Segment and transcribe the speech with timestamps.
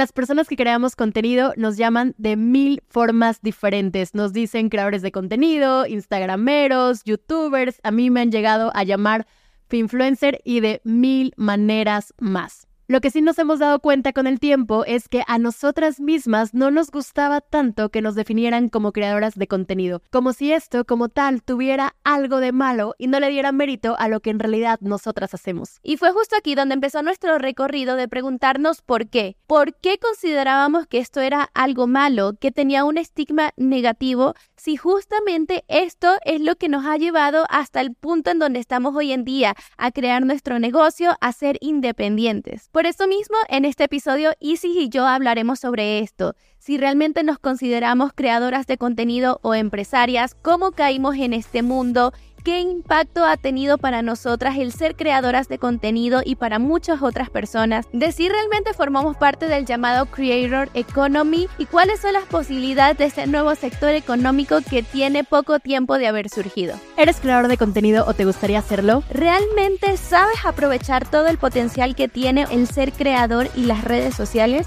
[0.00, 4.14] las personas que creamos contenido nos llaman de mil formas diferentes.
[4.14, 7.80] Nos dicen creadores de contenido, instagrameros, youtubers.
[7.82, 9.26] A mí me han llegado a llamar
[9.70, 12.69] influencer y de mil maneras más.
[12.90, 16.54] Lo que sí nos hemos dado cuenta con el tiempo es que a nosotras mismas
[16.54, 21.08] no nos gustaba tanto que nos definieran como creadoras de contenido, como si esto como
[21.08, 24.80] tal tuviera algo de malo y no le diera mérito a lo que en realidad
[24.80, 25.78] nosotras hacemos.
[25.84, 29.36] Y fue justo aquí donde empezó nuestro recorrido de preguntarnos por qué.
[29.46, 35.64] ¿Por qué considerábamos que esto era algo malo, que tenía un estigma negativo, si justamente
[35.68, 39.24] esto es lo que nos ha llevado hasta el punto en donde estamos hoy en
[39.24, 42.68] día, a crear nuestro negocio, a ser independientes?
[42.70, 46.34] Por eso mismo, en este episodio, Isis y yo hablaremos sobre esto.
[46.58, 52.12] Si realmente nos consideramos creadoras de contenido o empresarias, cómo caímos en este mundo
[52.42, 57.30] qué impacto ha tenido para nosotras el ser creadoras de contenido y para muchas otras
[57.30, 62.98] personas, de si realmente formamos parte del llamado Creator Economy y cuáles son las posibilidades
[62.98, 66.76] de este nuevo sector económico que tiene poco tiempo de haber surgido.
[66.96, 69.02] ¿Eres creador de contenido o te gustaría hacerlo?
[69.10, 74.66] ¿Realmente sabes aprovechar todo el potencial que tiene el ser creador y las redes sociales?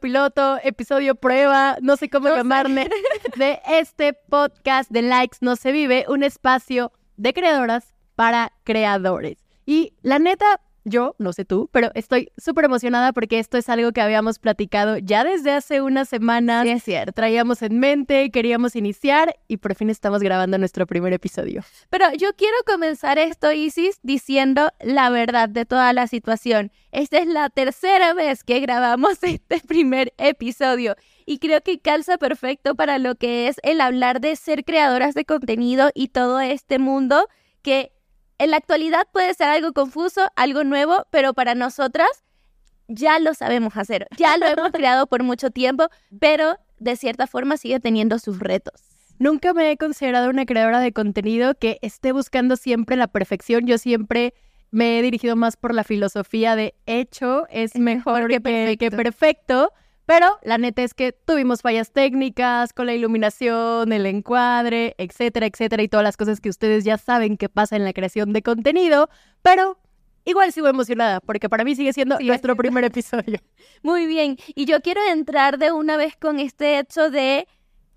[0.01, 2.89] piloto, episodio prueba, no sé cómo llamarme,
[3.37, 9.37] de este podcast de Likes No Se Vive, un espacio de creadoras para creadores.
[9.65, 13.91] Y la neta, yo, no sé tú, pero estoy súper emocionada porque esto es algo
[13.91, 16.65] que habíamos platicado ya desde hace unas semanas.
[16.65, 17.11] es cierto.
[17.13, 21.63] Traíamos en mente, queríamos iniciar y por fin estamos grabando nuestro primer episodio.
[21.89, 26.71] Pero yo quiero comenzar esto, Isis, diciendo la verdad de toda la situación.
[26.91, 32.75] Esta es la tercera vez que grabamos este primer episodio y creo que calza perfecto
[32.75, 37.27] para lo que es el hablar de ser creadoras de contenido y todo este mundo
[37.61, 37.91] que
[38.41, 42.09] en la actualidad puede ser algo confuso, algo nuevo, pero para nosotras
[42.87, 47.57] ya lo sabemos hacer, ya lo hemos creado por mucho tiempo, pero de cierta forma
[47.57, 48.81] sigue teniendo sus retos.
[49.19, 53.67] Nunca me he considerado una creadora de contenido que esté buscando siempre la perfección.
[53.67, 54.33] Yo siempre
[54.71, 59.71] me he dirigido más por la filosofía de hecho es mejor que, que perfecto.
[60.11, 65.83] Pero la neta es que tuvimos fallas técnicas con la iluminación, el encuadre, etcétera, etcétera,
[65.83, 69.09] y todas las cosas que ustedes ya saben que pasa en la creación de contenido,
[69.41, 69.79] pero
[70.25, 73.39] igual sigo emocionada porque para mí sigue siendo nuestro primer episodio.
[73.83, 77.47] Muy bien, y yo quiero entrar de una vez con este hecho de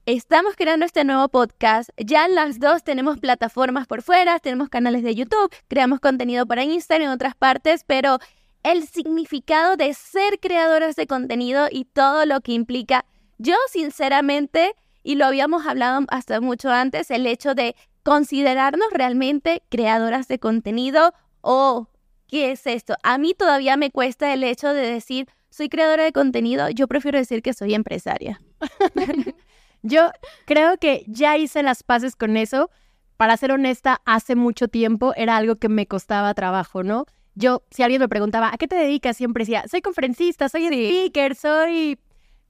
[0.06, 1.88] Estamos creando este nuevo podcast.
[1.96, 7.10] Ya las dos tenemos plataformas por fuera, tenemos canales de YouTube, creamos contenido para Instagram
[7.10, 8.18] y otras partes, pero
[8.64, 13.04] el significado de ser creadoras de contenido y todo lo que implica.
[13.38, 20.26] Yo sinceramente, y lo habíamos hablado hasta mucho antes, el hecho de considerarnos realmente creadoras
[20.28, 21.88] de contenido o
[22.26, 22.96] qué es esto.
[23.02, 27.16] A mí todavía me cuesta el hecho de decir soy creadora de contenido, yo prefiero
[27.16, 28.40] decir que soy empresaria.
[29.82, 30.10] yo
[30.46, 32.70] creo que ya hice las paces con eso.
[33.16, 37.06] Para ser honesta, hace mucho tiempo era algo que me costaba trabajo, ¿no?
[37.34, 39.16] Yo, si alguien me preguntaba, ¿a qué te dedicas?
[39.16, 41.98] Siempre decía, soy conferencista, soy speaker, soy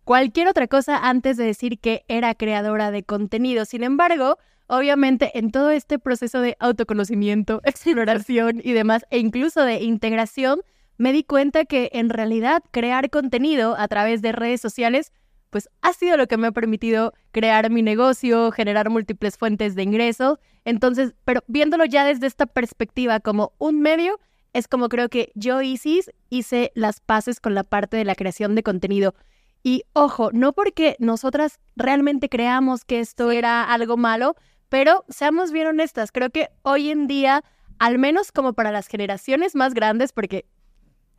[0.04, 3.64] cualquier otra cosa antes de decir que era creadora de contenido.
[3.64, 9.82] Sin embargo, obviamente en todo este proceso de autoconocimiento, exploración y demás, e incluso de
[9.82, 10.60] integración,
[10.96, 15.12] me di cuenta que en realidad crear contenido a través de redes sociales,
[15.50, 19.82] pues ha sido lo que me ha permitido crear mi negocio, generar múltiples fuentes de
[19.82, 20.38] ingreso.
[20.64, 24.18] Entonces, pero viéndolo ya desde esta perspectiva como un medio,
[24.54, 28.54] es como creo que yo, Isis, hice las paces con la parte de la creación
[28.54, 29.14] de contenido.
[29.62, 34.36] Y ojo, no porque nosotras realmente creamos que esto era algo malo,
[34.68, 37.42] pero seamos bien honestas, creo que hoy en día,
[37.78, 40.46] al menos como para las generaciones más grandes, porque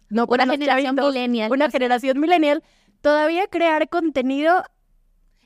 [0.09, 2.63] no una generación millennial, una generación millennial,
[3.01, 4.63] todavía crear contenido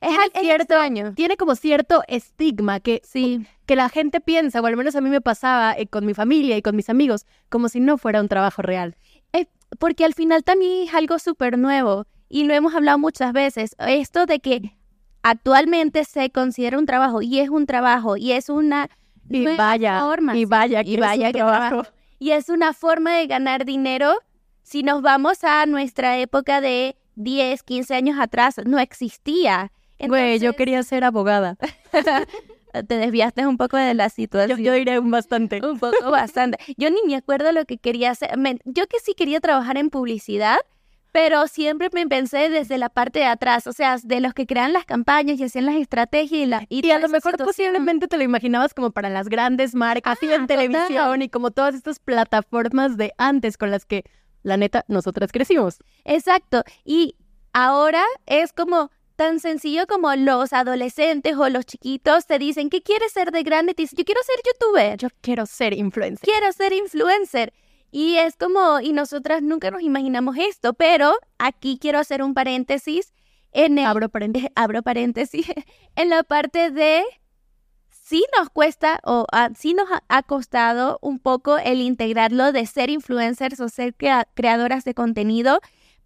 [0.01, 1.13] es, cierto año.
[1.13, 3.46] Tiene como cierto estigma que, sí.
[3.66, 6.57] que la gente piensa, o al menos a mí me pasaba eh, con mi familia
[6.57, 8.96] y con mis amigos, como si no fuera un trabajo real.
[9.34, 9.48] Eh,
[9.78, 13.75] porque al final también es algo súper nuevo y lo hemos hablado muchas veces.
[13.80, 14.75] Esto de que
[15.24, 18.90] actualmente se considera un trabajo y es un trabajo y es una
[19.30, 20.36] y vaya, forma.
[20.36, 21.84] Y vaya, y vaya trabajo.
[22.18, 24.13] Y es una forma de ganar dinero
[24.63, 29.72] si nos vamos a nuestra época de 10, 15 años atrás no existía.
[30.00, 31.57] Güey, yo quería ser abogada.
[32.88, 34.57] te desviaste un poco de la situación.
[34.60, 35.62] Yo, yo diré un bastante.
[35.66, 36.57] Un poco bastante.
[36.78, 38.31] Yo ni me acuerdo lo que quería hacer.
[38.66, 40.57] yo que sí quería trabajar en publicidad,
[41.12, 44.74] pero siempre me pensé desde la parte de atrás, o sea, de los que crean
[44.74, 48.24] las campañas y hacían las estrategias y, la, y, a lo mejor posiblemente te lo
[48.24, 53.13] imaginabas como para las grandes marcas y en televisión y como todas estas plataformas de
[53.18, 54.04] antes con las que,
[54.44, 55.80] la neta, nosotras crecimos.
[56.06, 57.16] Exacto, y
[57.54, 63.12] ahora es como tan sencillo como los adolescentes o los chiquitos te dicen, ¿qué quieres
[63.12, 63.74] ser de grande?
[63.74, 64.98] Te dicen, yo quiero ser youtuber.
[64.98, 66.21] Yo quiero ser influencer.
[66.24, 67.51] Quiero ser influencer.
[67.92, 73.12] Y es como, y nosotras nunca nos imaginamos esto, pero aquí quiero hacer un paréntesis.
[73.51, 74.50] En abro paréntesis.
[74.56, 75.45] Abro paréntesis.
[75.98, 77.04] En la parte de
[77.89, 82.89] sí nos cuesta o ah, sí nos ha, costado un poco el integrarlo de ser
[82.89, 83.95] influencers o ser
[84.33, 85.60] creadoras de contenido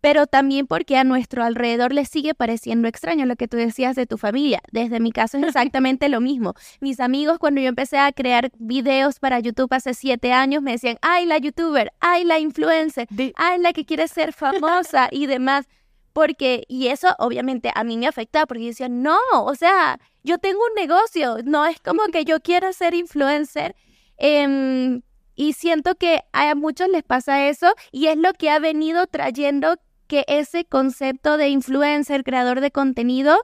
[0.04, 4.06] pero también porque a nuestro alrededor le sigue pareciendo extraño lo que tú decías de
[4.06, 4.62] tu familia.
[4.70, 6.56] Desde mi caso es exactamente lo mismo.
[6.82, 10.98] Mis amigos cuando yo empecé a crear videos para YouTube hace siete años me decían,
[11.02, 13.08] ay, la youtuber, ay, la influencer,
[13.38, 15.70] ay, la que quiere ser famosa y demás.
[16.12, 20.38] Porque, y eso obviamente a mí me afecta porque yo decía, no, o sea, yo
[20.38, 23.74] tengo un negocio, no es como que yo quiera ser influencer.
[24.18, 25.02] Em,
[25.36, 29.78] y siento que a muchos les pasa eso y es lo que ha venido trayendo
[30.14, 33.36] que ese concepto de influencer, creador de contenido,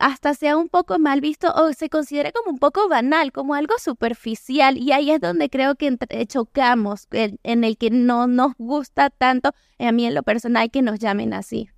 [0.00, 3.74] hasta sea un poco mal visto o se considere como un poco banal, como algo
[3.78, 4.76] superficial.
[4.76, 5.96] Y ahí es donde creo que
[6.26, 10.98] chocamos, en, el que no nos gusta tanto, a mí en lo personal, que nos
[10.98, 11.70] llamen así.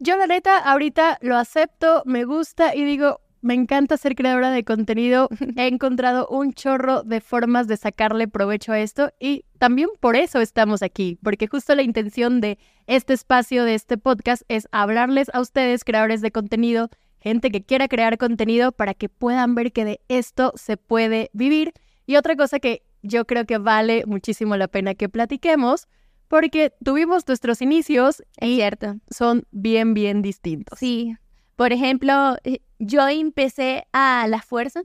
[0.00, 4.64] Yo la neta ahorita lo acepto, me gusta y digo, me encanta ser creadora de
[4.64, 5.28] contenido.
[5.56, 10.40] He encontrado un chorro de formas de sacarle provecho a esto y también por eso
[10.40, 15.40] estamos aquí, porque justo la intención de este espacio, de este podcast, es hablarles a
[15.40, 16.88] ustedes, creadores de contenido,
[17.20, 21.74] gente que quiera crear contenido para que puedan ver que de esto se puede vivir.
[22.06, 25.86] Y otra cosa que yo creo que vale muchísimo la pena que platiquemos,
[26.28, 28.62] porque tuvimos nuestros inicios y
[29.10, 30.78] son bien, bien distintos.
[30.78, 31.14] Sí,
[31.56, 34.82] por ejemplo, eh, yo empecé a la fuerza,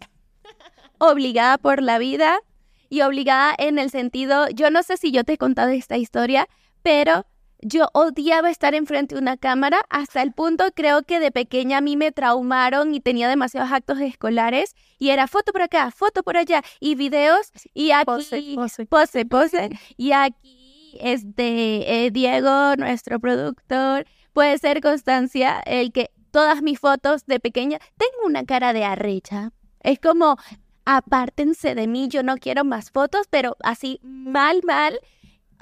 [0.97, 2.39] obligada por la vida
[2.89, 6.47] y obligada en el sentido, yo no sé si yo te he contado esta historia,
[6.81, 7.25] pero
[7.61, 11.81] yo odiaba estar enfrente de una cámara hasta el punto creo que de pequeña a
[11.81, 16.37] mí me traumaron y tenía demasiados actos escolares y era foto por acá, foto por
[16.37, 18.05] allá y videos y aquí
[18.55, 26.11] pose, pose, pose, y aquí este eh, Diego, nuestro productor, puede ser Constancia el que
[26.31, 29.51] todas mis fotos de pequeña, tengo una cara de arrecha.
[29.81, 30.37] Es como,
[30.85, 34.99] apártense de mí, yo no quiero más fotos, pero así mal, mal.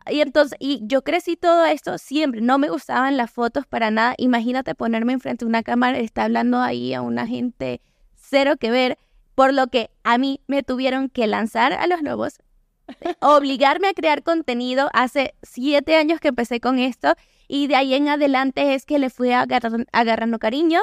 [0.10, 4.16] Y entonces, y yo crecí todo esto siempre, no me gustaban las fotos para nada.
[4.18, 7.82] Imagínate ponerme enfrente de una cámara, está hablando ahí a una gente
[8.16, 8.98] cero que ver,
[9.36, 12.40] por lo que a mí me tuvieron que lanzar a los lobos,
[13.22, 14.90] obligarme a crear contenido.
[14.94, 17.16] Hace siete años que empecé con esto
[17.48, 20.82] y de ahí en adelante es que le fui agarrando, cariño.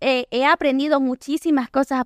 [0.00, 2.04] Eh, he aprendido muchísimas cosas a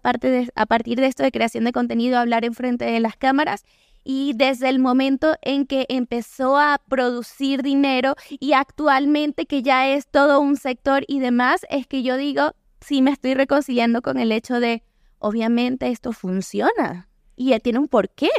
[0.66, 3.64] partir de esto de creación de contenido, hablar en frente de las cámaras
[4.04, 10.08] y desde el momento en que empezó a producir dinero y actualmente que ya es
[10.08, 14.32] todo un sector y demás, es que yo digo, sí me estoy reconciliando con el
[14.32, 14.82] hecho de,
[15.18, 18.30] obviamente esto funciona y tiene un porqué.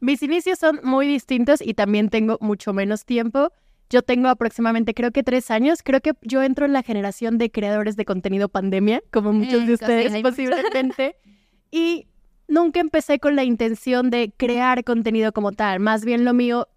[0.00, 3.52] Mis inicios son muy distintos y también tengo mucho menos tiempo.
[3.88, 5.82] Yo tengo aproximadamente, creo que tres años.
[5.82, 9.74] Creo que yo entro en la generación de creadores de contenido pandemia, como muchos de
[9.74, 11.16] ustedes posiblemente.
[11.70, 12.06] y
[12.48, 15.80] nunca empecé con la intención de crear contenido como tal.
[15.80, 16.68] Más bien lo mío,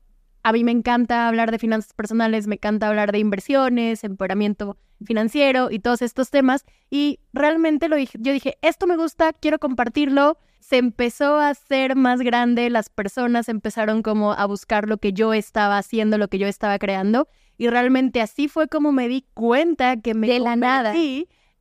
[0.43, 5.71] a mí me encanta hablar de finanzas personales, me encanta hablar de inversiones, empoderamiento financiero
[5.71, 6.65] y todos estos temas.
[6.89, 11.95] Y realmente lo dije, yo dije, esto me gusta, quiero compartirlo se empezó a hacer
[11.95, 16.37] más grande, las personas empezaron como a buscar lo que yo estaba haciendo, lo que
[16.37, 20.55] yo estaba creando, y realmente así fue como me di cuenta que me de la
[20.55, 20.93] nada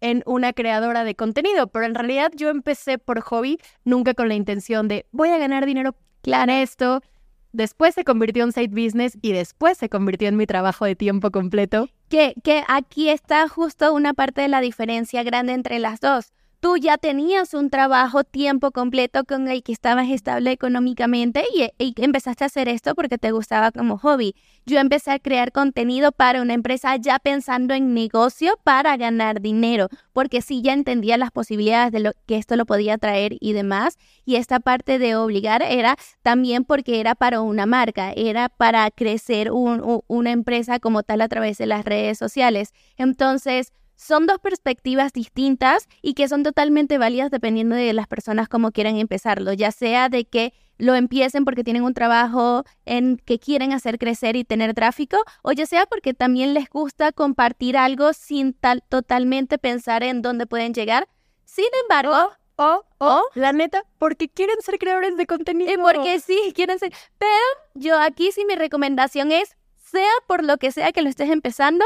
[0.00, 4.35] en una creadora de contenido, pero en realidad yo empecé por hobby, nunca con la
[4.35, 7.02] intención de voy a ganar dinero claro esto.
[7.50, 11.31] Después se convirtió en side business y después se convirtió en mi trabajo de tiempo
[11.31, 11.88] completo.
[12.09, 16.77] Que, que aquí está justo una parte de la diferencia grande entre las dos tú
[16.77, 22.45] ya tenías un trabajo tiempo completo con el que estabas estable económicamente y, y, empezaste
[22.45, 24.35] a hacer esto porque te gustaba como hobby.
[24.67, 29.88] Yo empecé a crear contenido para una empresa ya pensando en negocio para ganar dinero,
[30.12, 33.97] porque sí ya entendía las posibilidades de lo que esto lo podía traer y demás.
[34.25, 39.53] Y esta parte de obligar era también porque era para una marca, era para crecer
[39.53, 42.75] un, una empresa como tal a través de las redes sociales.
[42.97, 48.71] Entonces, son dos perspectivas distintas y que son totalmente válidas dependiendo de las personas cómo
[48.71, 53.73] quieran empezarlo, ya sea de que lo empiecen porque tienen un trabajo en que quieren
[53.73, 58.52] hacer crecer y tener tráfico, o ya sea porque también les gusta compartir algo sin
[58.52, 61.09] tal totalmente pensar en dónde pueden llegar.
[61.45, 65.73] Sin embargo, o, o, la neta, porque quieren ser creadores de contenido.
[65.73, 66.93] Y porque sí, quieren ser.
[67.19, 67.33] Pero
[67.75, 71.85] yo aquí sí mi recomendación es, sea por lo que sea que lo estés empezando,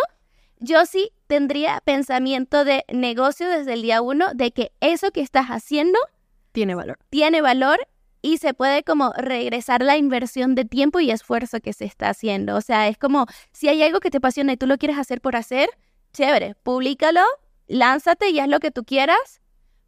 [0.62, 5.46] yo sí tendría pensamiento de negocio desde el día uno de que eso que estás
[5.48, 5.98] haciendo
[6.52, 6.98] tiene valor.
[7.10, 7.78] Tiene valor
[8.20, 12.56] y se puede como regresar la inversión de tiempo y esfuerzo que se está haciendo.
[12.56, 15.20] O sea, es como si hay algo que te apasiona y tú lo quieres hacer
[15.20, 15.68] por hacer,
[16.12, 17.22] chévere, públicalo,
[17.66, 19.40] lánzate y haz lo que tú quieras,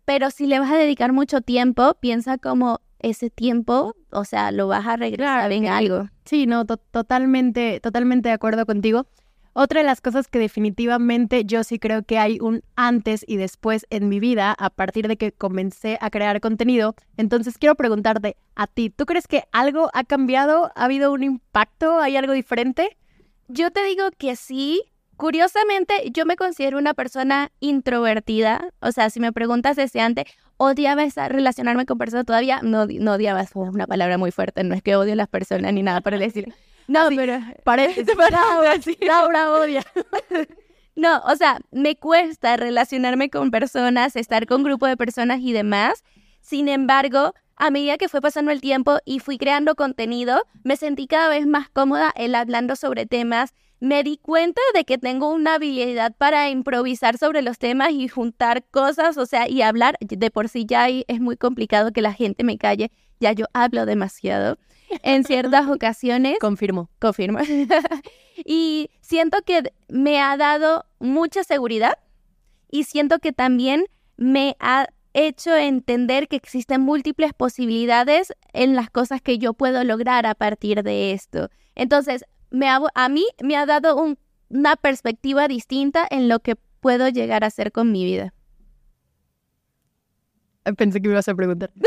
[0.05, 4.67] pero si le vas a dedicar mucho tiempo, piensa como ese tiempo, o sea, lo
[4.67, 6.09] vas a regresar en algo.
[6.25, 9.07] Sí, no, totalmente, totalmente de acuerdo contigo.
[9.57, 13.87] Otra de las cosas que definitivamente yo sí creo que hay un antes y después
[13.89, 16.97] en mi vida a partir de que comencé a crear contenido.
[17.17, 20.73] Entonces quiero preguntarte a ti, ¿tú crees que algo ha cambiado?
[20.75, 22.01] ¿Ha habido un impacto?
[22.01, 22.97] ¿Hay algo diferente?
[23.47, 24.83] Yo te digo que sí.
[25.17, 28.71] Curiosamente, yo me considero una persona introvertida.
[28.81, 30.25] O sea, si me preguntas desde antes,
[30.57, 32.59] ¿odiaba relacionarme con personas todavía?
[32.65, 34.65] No, no odiaba, es una palabra muy fuerte.
[34.65, 36.53] No es que odio a las personas ni nada por el estilo.
[36.87, 39.85] No, pero parece Laura, Laura odia.
[40.97, 46.05] No, o sea, me cuesta relacionarme con personas, estar con grupo de personas y demás.
[46.41, 51.09] Sin embargo, a medida que fue pasando el tiempo y fui creando contenido, me sentí
[51.09, 53.55] cada vez más cómoda el hablando sobre temas.
[53.81, 58.63] Me di cuenta de que tengo una habilidad para improvisar sobre los temas y juntar
[58.71, 59.97] cosas, o sea, y hablar.
[60.01, 63.85] De por sí ya es muy complicado que la gente me calle, ya yo hablo
[63.85, 64.59] demasiado
[65.03, 66.39] en ciertas ocasiones.
[66.41, 66.91] Confirmo.
[66.99, 67.39] Confirmo.
[68.45, 71.99] y siento que me ha dado mucha seguridad
[72.71, 73.87] y siento que también
[74.17, 80.27] me ha hecho entender que existen múltiples posibilidades en las cosas que yo puedo lograr
[80.27, 81.49] a partir de esto.
[81.75, 83.97] Entonces, me a mí me ha dado
[84.49, 88.35] una perspectiva distinta en lo que puedo llegar a hacer con mi vida.
[90.77, 91.71] Pensé que me ibas a preguntar.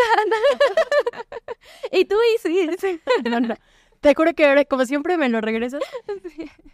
[1.92, 2.70] y tú, y sí.
[4.02, 5.82] Te juro que ahora, como siempre, me lo regresas.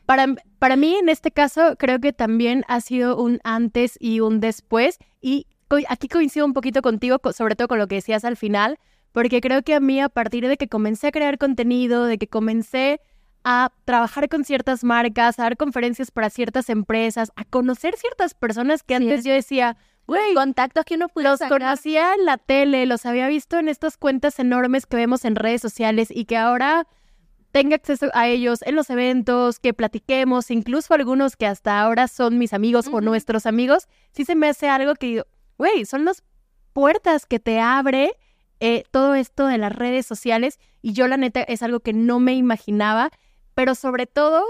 [0.06, 0.28] Para,
[0.60, 4.98] para mí, en este caso, creo que también ha sido un antes y un después.
[5.22, 5.48] Y
[5.88, 8.78] aquí coincido un poquito contigo, sobre todo con lo que decías al final,
[9.14, 12.28] porque creo que a mí, a partir de que comencé a crear contenido, de que
[12.28, 13.00] comencé
[13.44, 18.84] a trabajar con ciertas marcas, a dar conferencias para ciertas empresas, a conocer ciertas personas
[18.84, 23.06] que antes yo decía, güey, contactos que uno pudo los conocía en la tele, los
[23.06, 26.88] había visto en estas cuentas enormes que vemos en redes sociales y que ahora
[27.52, 32.38] tenga acceso a ellos en los eventos, que platiquemos, incluso algunos que hasta ahora son
[32.38, 35.24] mis amigos o nuestros amigos, sí se me hace algo que
[35.58, 36.24] güey, son las
[36.74, 38.14] puertas que te abre
[38.60, 42.20] eh, todo esto de las redes sociales y yo la neta es algo que no
[42.20, 43.12] me imaginaba,
[43.54, 44.44] pero sobre todo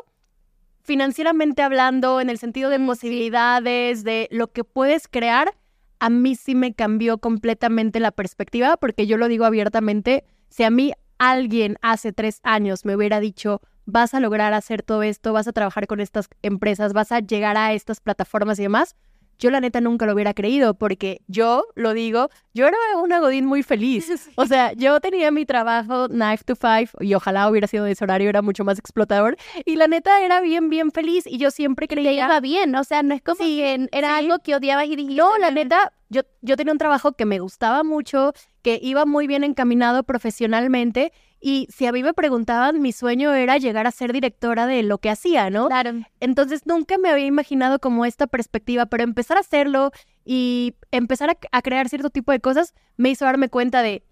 [0.84, 5.54] financieramente hablando, en el sentido de posibilidades, de lo que puedes crear,
[6.00, 10.70] a mí sí me cambió completamente la perspectiva, porque yo lo digo abiertamente, si a
[10.70, 15.48] mí alguien hace tres años me hubiera dicho, vas a lograr hacer todo esto, vas
[15.48, 18.96] a trabajar con estas empresas, vas a llegar a estas plataformas y demás,
[19.44, 23.46] yo la neta nunca lo hubiera creído porque yo, lo digo, yo era una godín
[23.46, 24.04] muy feliz.
[24.36, 28.04] O sea, yo tenía mi trabajo 9 to 5 y ojalá hubiera sido de ese
[28.04, 29.36] horario, era mucho más explotador.
[29.66, 32.10] Y la neta era bien, bien feliz y yo siempre creía...
[32.10, 35.16] Que iba bien, o sea, no es como que era algo que odiabas y dijiste...
[35.16, 39.28] No, la neta, yo, yo tenía un trabajo que me gustaba mucho, que iba muy
[39.28, 41.12] bien encaminado profesionalmente
[41.46, 45.00] y si a mí me preguntaban, mi sueño era llegar a ser directora de lo
[45.00, 45.68] que hacía, ¿no?
[45.68, 45.92] Claro.
[46.22, 49.92] Entonces nunca me había imaginado como esta perspectiva, pero empezar a hacerlo
[50.24, 54.06] y empezar a, crear cierto tipo de cosas me hizo darme cuenta de,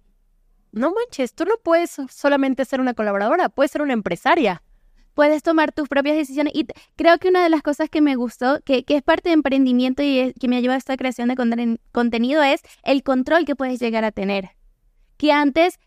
[0.74, 4.62] no manches, tú no puedes solamente ser una colaboradora, puedes ser una empresaria
[5.14, 6.54] puedes tomar tus propias decisiones.
[6.56, 9.34] Y creo que una de las cosas que me gustó, que, que es parte de
[9.34, 13.80] emprendimiento y que me ayuda a esta creación de contenido, es el control que puedes
[13.80, 14.52] llegar a tener.
[15.18, 15.80] Que antes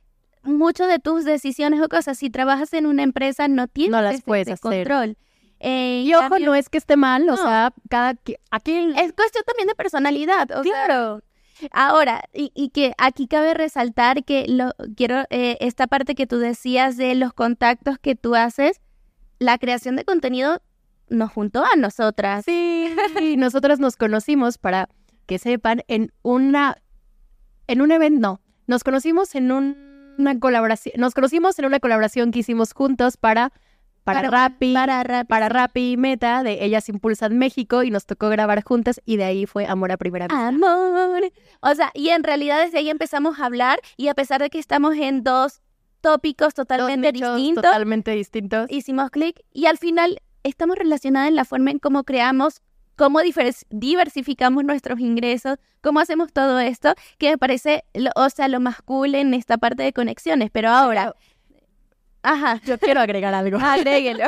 [0.45, 4.23] muchas de tus decisiones o cosas, si trabajas en una empresa, no tienes no las
[4.23, 4.59] puedes hacer.
[4.87, 5.17] control.
[5.61, 8.11] Eh, y ojo, no es que esté mal, o sea, cada
[8.51, 11.23] aquí es cuestión también de personalidad, o claro.
[11.71, 16.39] Ahora, y, y que aquí cabe resaltar que lo quiero, eh, esta parte que tú
[16.39, 18.81] decías de los contactos que tú haces,
[19.39, 20.61] la creación de contenido
[21.09, 22.45] nos juntó a nosotras.
[22.45, 22.95] Sí,
[23.39, 24.89] nosotras nos conocimos para
[25.27, 26.77] que sepan en una,
[27.69, 32.31] en un evento, no, nos conocimos en un- una colaboración, nos conocimos en una colaboración
[32.31, 33.53] que hicimos juntos para,
[34.05, 35.29] para, Rappi, Para Rappi.
[35.29, 39.25] para Rappi y Meta, de Ellas Impulsan México, y nos tocó grabar juntas, y de
[39.25, 40.49] ahí fue Amor a Primera Vista.
[40.49, 41.23] Amor.
[41.61, 44.59] O sea, y en realidad desde ahí empezamos a hablar y a pesar de que
[44.59, 45.63] estamos en dos
[46.01, 48.67] tópicos totalmente distintos, Totalmente distintos.
[48.71, 52.61] hicimos clic y al final estamos relacionadas en la forma en cómo creamos,
[52.97, 58.49] cómo divers- diversificamos nuestros ingresos, cómo hacemos todo esto, que me parece, lo- o sea,
[58.49, 60.51] lo más cool en esta parte de conexiones.
[60.53, 61.15] Pero ahora,
[62.23, 63.59] ajá, Yo quiero agregar algo.
[63.63, 64.25] agréguelo.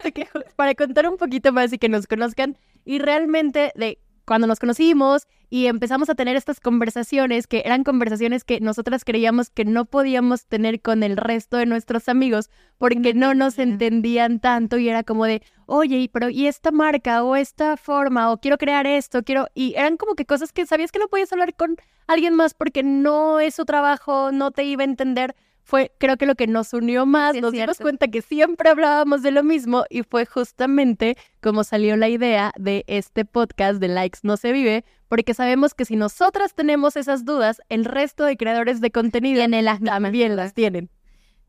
[0.56, 3.98] para contar un poquito más y que nos conozcan y realmente de
[4.30, 9.50] cuando nos conocimos y empezamos a tener estas conversaciones que eran conversaciones que nosotras creíamos
[9.50, 14.78] que no podíamos tener con el resto de nuestros amigos porque no nos entendían tanto
[14.78, 18.56] y era como de, oye, y pero y esta marca o esta forma o quiero
[18.56, 21.74] crear esto, quiero y eran como que cosas que sabías que no podías hablar con
[22.06, 25.34] alguien más porque no es su trabajo, no te iba a entender.
[25.62, 29.22] Fue, creo que lo que nos unió más, Sí, nos dimos cuenta que siempre hablábamos
[29.22, 34.20] de lo mismo y fue justamente como salió la idea de este podcast de Likes
[34.22, 38.80] No Se Vive, porque sabemos que si nosotras tenemos esas dudas, el resto de creadores
[38.80, 40.90] de contenido las también las tienen.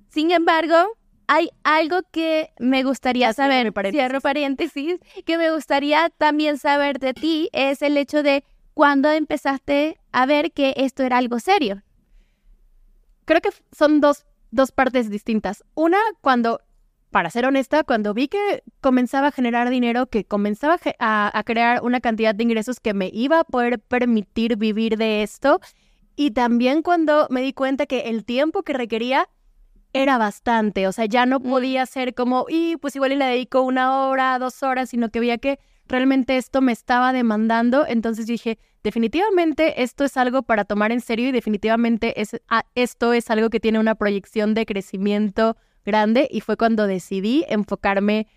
[0.10, 0.76] Sin embargo,
[1.28, 4.02] hay algo que me gustaría saber, paréntesis.
[4.02, 9.98] cierro paréntesis, que me gustaría también saber de ti, es el hecho de cuándo empezaste
[10.12, 11.82] a ver que esto era algo serio.
[13.32, 15.64] Creo que son dos, dos partes distintas.
[15.74, 16.60] Una, cuando,
[17.12, 21.82] para ser honesta, cuando vi que comenzaba a generar dinero, que comenzaba a a, crear
[21.82, 25.62] una cantidad de ingresos que me iba a poder permitir vivir de esto,
[26.18, 29.30] y también cuando me di cuenta que el tiempo que requería
[29.94, 33.62] era bastante, o sea, ya no podía ser como, y pues igual y le dedico
[33.62, 35.58] una hora, dos horas, sino que veía que
[35.92, 41.30] realmente esto me estaba demandando, entonces dije, definitivamente esto es algo para tomar en serio
[41.30, 46.42] y definitivamente es, ah, esto es algo que tiene una proyección de crecimiento grande y
[46.42, 48.28] fue cuando decidí enfocarme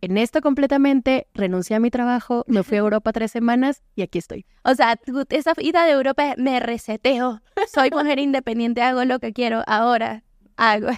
[0.00, 4.18] en esto completamente, renuncié a mi trabajo, me fui a Europa tres semanas y aquí
[4.18, 4.44] estoy.
[4.62, 4.98] O sea,
[5.30, 7.40] esa ida de Europa es, me reseteo.
[7.72, 10.22] Soy mujer independiente, hago lo que quiero, ahora
[10.56, 10.88] hago.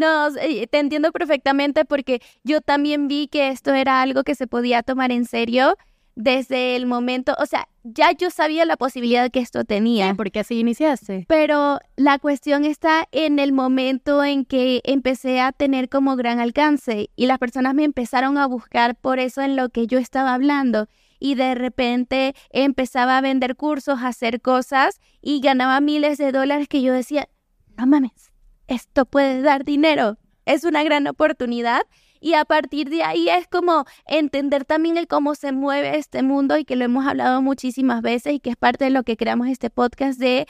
[0.00, 4.46] No, eh, te entiendo perfectamente porque yo también vi que esto era algo que se
[4.46, 5.76] podía tomar en serio
[6.14, 10.14] desde el momento, o sea, ya yo sabía la posibilidad que esto tenía.
[10.14, 11.26] Porque así iniciaste.
[11.28, 17.10] Pero la cuestión está en el momento en que empecé a tener como gran alcance
[17.14, 20.88] y las personas me empezaron a buscar por eso en lo que yo estaba hablando
[21.18, 26.68] y de repente empezaba a vender cursos, a hacer cosas y ganaba miles de dólares
[26.68, 27.28] que yo decía,
[27.76, 28.29] no mames,
[28.70, 31.82] esto puede dar dinero, es una gran oportunidad.
[32.22, 36.58] Y a partir de ahí es como entender también el cómo se mueve este mundo
[36.58, 39.48] y que lo hemos hablado muchísimas veces y que es parte de lo que creamos
[39.48, 40.46] este podcast de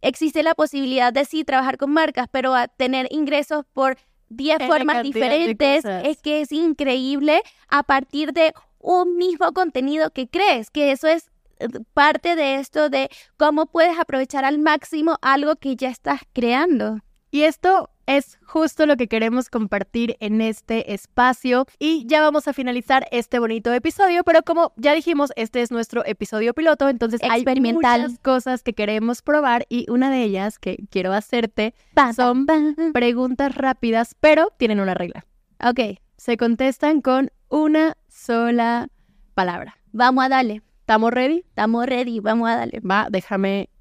[0.00, 3.96] existe la posibilidad de sí trabajar con marcas, pero a tener ingresos por
[4.28, 10.28] 10 N formas diferentes es que es increíble a partir de un mismo contenido que
[10.28, 15.56] crees, que eso es eh, parte de esto de cómo puedes aprovechar al máximo algo
[15.56, 17.00] que ya estás creando.
[17.32, 21.64] Y esto es justo lo que queremos compartir en este espacio.
[21.78, 26.04] Y ya vamos a finalizar este bonito episodio, pero como ya dijimos, este es nuestro
[26.04, 27.42] episodio piloto, entonces hay
[27.72, 31.74] muchas cosas que queremos probar y una de ellas que quiero hacerte
[32.14, 32.46] son
[32.92, 35.24] preguntas rápidas, pero tienen una regla.
[35.64, 38.88] Ok, Se contestan con una sola
[39.32, 39.78] palabra.
[39.92, 40.60] vamos a darle.
[40.80, 41.44] ¿Estamos ready?
[41.48, 42.80] Estamos ready, vamos a darle.
[42.80, 43.71] Va, déjame.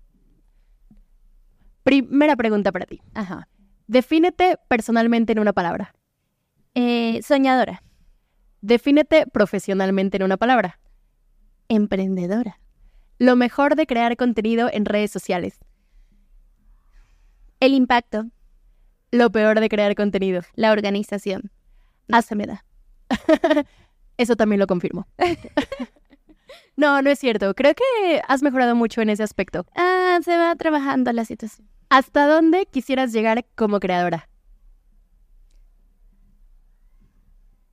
[1.84, 3.02] Primera pregunta para ti.
[3.14, 3.48] Ajá.
[3.88, 5.94] Defínete personalmente en una palabra.
[6.76, 7.84] Eh, soñadora,
[8.62, 10.80] Defínete profesionalmente en una palabra.
[11.68, 12.60] emprendedora,
[13.18, 15.60] Lo mejor de crear contenido en redes sociales.
[17.60, 18.26] el impacto,
[19.12, 20.42] Lo peor de crear contenido.
[20.56, 21.52] la organización.
[22.08, 22.64] No se me da.
[24.18, 25.08] Eso también lo confirmo.
[26.76, 27.54] no, no es cierto.
[27.56, 29.66] Creo que has mejorado mucho en ese aspecto.
[29.76, 31.68] Ah, se va trabajando la situación.
[31.90, 34.30] ¿Hasta dónde quisieras llegar como creadora?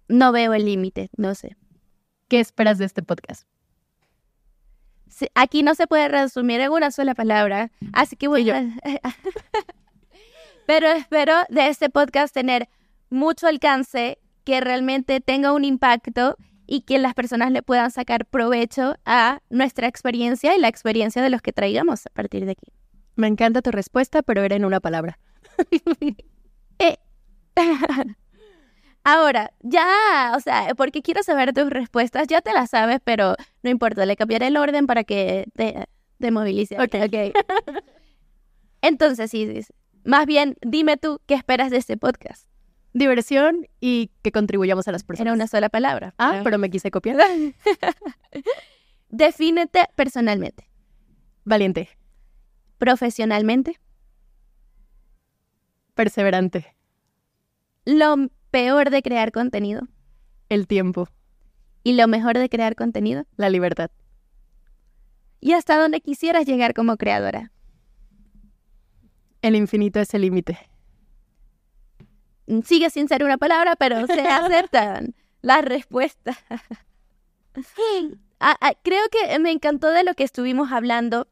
[0.09, 1.57] No veo el límite, no sé.
[2.29, 3.47] ¿Qué esperas de este podcast?
[5.09, 8.55] Sí, Aquí no se puede resumir en una sola palabra, así que voy yo.
[8.55, 8.63] a...
[10.67, 12.69] Pero espero de este podcast tener
[13.11, 16.37] mucho alcance, que realmente tenga un impacto
[16.69, 21.31] y que las personas le puedan sacar provecho a nuestra experiencia y la experiencia de
[21.31, 22.71] los que traigamos a partir de aquí.
[23.17, 25.19] Me encanta tu respuesta, pero era en una palabra.
[26.81, 26.97] Eh,
[29.03, 33.71] Ahora, ya, o sea, porque quiero saber tus respuestas, ya te las sabes, pero no
[33.71, 35.87] importa, le cambiaré el orden para que te,
[36.19, 36.77] te movilice.
[36.81, 37.35] Ok, ok.
[38.83, 39.73] Entonces, Isis,
[40.05, 42.48] más bien, dime tú qué esperas de este podcast.
[42.99, 45.27] Diversión y que contribuyamos a las personas.
[45.29, 46.15] Era una sola palabra.
[46.19, 47.17] Ah, pero me quise copiar.
[49.11, 50.69] Defínete personalmente,
[51.45, 51.89] Valiente,
[52.79, 53.79] profesionalmente.
[55.95, 56.75] perseverante,
[57.85, 58.17] Lo
[58.51, 59.89] peor de crear contenido
[60.49, 61.09] el tiempo,
[61.85, 63.25] y lo mejor de crear contenido.
[63.37, 63.91] la libertad.
[65.41, 67.53] Y hasta donde quisieras llegar como creadora.
[69.41, 70.59] El infinito es el límite.
[72.65, 76.37] Sigue sin ser una palabra, pero se aceptan las respuestas.
[78.41, 81.29] Ah, ah, creo que me encantó de lo que estuvimos hablando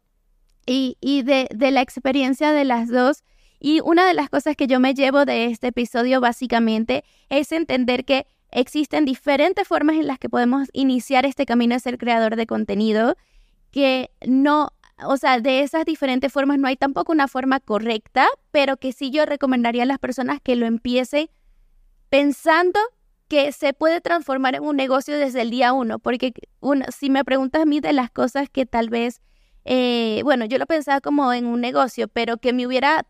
[0.66, 3.22] y, y de, de la experiencia de las dos.
[3.60, 8.04] Y una de las cosas que yo me llevo de este episodio básicamente es entender
[8.04, 12.46] que existen diferentes formas en las que podemos iniciar este camino de ser creador de
[12.46, 13.16] contenido,
[13.70, 14.72] que no,
[15.04, 19.10] o sea, de esas diferentes formas no hay tampoco una forma correcta, pero que sí
[19.10, 21.28] yo recomendaría a las personas que lo empiecen
[22.08, 22.80] pensando
[23.28, 26.32] que se puede transformar en un negocio desde el día uno, porque
[26.96, 29.20] si me preguntas a mí de las cosas que tal vez,
[29.64, 33.04] eh, bueno, yo lo pensaba como en un negocio, pero que me hubiera,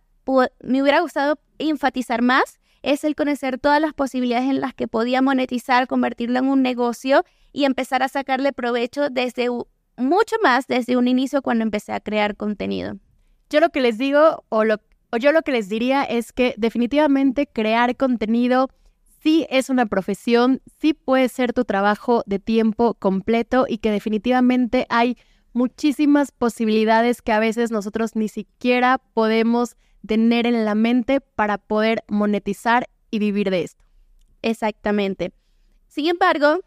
[0.62, 5.20] me hubiera gustado enfatizar más es el conocer todas las posibilidades en las que podía
[5.20, 9.48] monetizar, convertirlo en un negocio y empezar a sacarle provecho desde
[9.96, 12.98] mucho más desde un inicio cuando empecé a crear contenido.
[13.50, 14.80] Yo lo que les digo, o, lo,
[15.10, 18.68] o yo lo que les diría es que definitivamente crear contenido
[19.22, 24.86] sí es una profesión, sí puede ser tu trabajo de tiempo completo y que definitivamente
[24.88, 25.16] hay
[25.52, 32.04] muchísimas posibilidades que a veces nosotros ni siquiera podemos tener en la mente para poder
[32.08, 33.84] monetizar y vivir de esto.
[34.42, 35.32] Exactamente.
[35.88, 36.60] Sin embargo,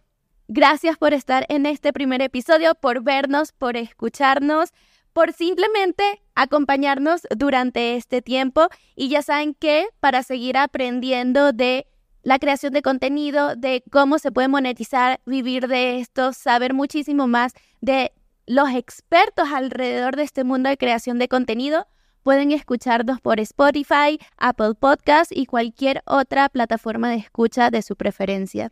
[0.50, 4.72] gracias por estar en este primer episodio, por vernos, por escucharnos,
[5.14, 8.68] por simplemente acompañarnos durante este tiempo.
[8.96, 11.88] Y ya saben que para seguir aprendiendo de
[12.24, 17.54] la creación de contenido, de cómo se puede monetizar, vivir de esto, saber muchísimo más
[17.80, 18.12] de
[18.46, 21.88] los expertos alrededor de este mundo de creación de contenido,
[22.24, 28.72] pueden escucharnos por Spotify, Apple Podcast y cualquier otra plataforma de escucha de su preferencia.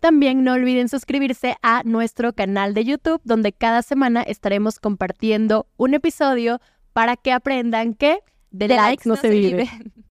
[0.00, 5.94] También no olviden suscribirse a nuestro canal de YouTube, donde cada semana estaremos compartiendo un
[5.94, 6.60] episodio
[6.92, 9.70] para que aprendan que de, likes, no se vive.